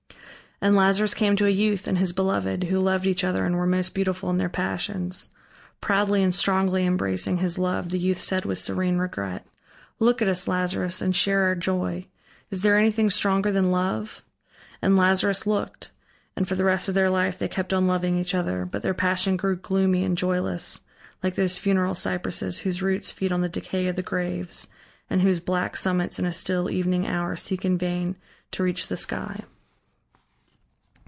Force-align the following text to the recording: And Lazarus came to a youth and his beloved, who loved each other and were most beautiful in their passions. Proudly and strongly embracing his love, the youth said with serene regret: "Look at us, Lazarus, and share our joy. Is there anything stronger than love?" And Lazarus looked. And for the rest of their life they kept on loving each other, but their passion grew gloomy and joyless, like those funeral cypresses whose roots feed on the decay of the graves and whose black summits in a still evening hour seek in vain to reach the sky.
And 0.63 0.75
Lazarus 0.75 1.15
came 1.15 1.35
to 1.37 1.47
a 1.47 1.49
youth 1.49 1.87
and 1.87 1.97
his 1.97 2.13
beloved, 2.13 2.65
who 2.65 2.77
loved 2.77 3.07
each 3.07 3.23
other 3.23 3.47
and 3.47 3.55
were 3.55 3.65
most 3.65 3.95
beautiful 3.95 4.29
in 4.29 4.37
their 4.37 4.47
passions. 4.47 5.29
Proudly 5.79 6.21
and 6.21 6.35
strongly 6.35 6.85
embracing 6.85 7.37
his 7.37 7.57
love, 7.57 7.89
the 7.89 7.97
youth 7.97 8.21
said 8.21 8.45
with 8.45 8.59
serene 8.59 8.99
regret: 8.99 9.43
"Look 9.97 10.21
at 10.21 10.27
us, 10.27 10.47
Lazarus, 10.47 11.01
and 11.01 11.15
share 11.15 11.45
our 11.45 11.55
joy. 11.55 12.05
Is 12.51 12.61
there 12.61 12.77
anything 12.77 13.09
stronger 13.09 13.51
than 13.51 13.71
love?" 13.71 14.23
And 14.83 14.95
Lazarus 14.95 15.47
looked. 15.47 15.89
And 16.35 16.47
for 16.47 16.53
the 16.53 16.63
rest 16.65 16.87
of 16.87 16.93
their 16.93 17.09
life 17.09 17.39
they 17.39 17.47
kept 17.47 17.73
on 17.73 17.87
loving 17.87 18.19
each 18.19 18.35
other, 18.35 18.63
but 18.63 18.83
their 18.83 18.93
passion 18.93 19.37
grew 19.37 19.55
gloomy 19.55 20.03
and 20.05 20.15
joyless, 20.15 20.81
like 21.23 21.33
those 21.33 21.57
funeral 21.57 21.95
cypresses 21.95 22.59
whose 22.59 22.83
roots 22.83 23.09
feed 23.09 23.31
on 23.31 23.41
the 23.41 23.49
decay 23.49 23.87
of 23.87 23.95
the 23.95 24.03
graves 24.03 24.67
and 25.09 25.23
whose 25.23 25.39
black 25.39 25.75
summits 25.75 26.19
in 26.19 26.25
a 26.27 26.31
still 26.31 26.69
evening 26.69 27.07
hour 27.07 27.35
seek 27.35 27.65
in 27.65 27.79
vain 27.79 28.15
to 28.51 28.61
reach 28.61 28.89
the 28.89 28.97
sky. 28.97 29.43